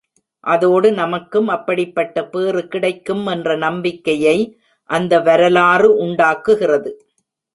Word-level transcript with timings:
அதோடு 0.43 0.87
நமக்கும் 0.91 1.47
அப்படிப்பட்ட 1.47 2.23
பேறு 2.25 2.61
கிடைக்கும் 2.67 3.21
என்ற 3.27 3.57
நம்பிக்கையை 3.57 4.37
அந்த 4.89 5.19
வரலாறு 5.19 5.89
உண்டாக்குகிறது. 5.97 6.91